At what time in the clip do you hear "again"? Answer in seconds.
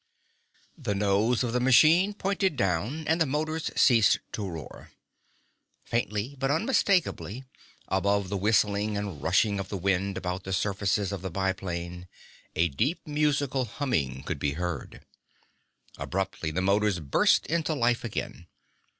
18.03-18.47